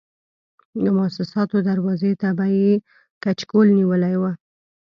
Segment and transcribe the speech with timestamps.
[0.83, 2.71] د موسساتو دروازې ته به یې
[3.23, 4.23] کچکول نیولی و.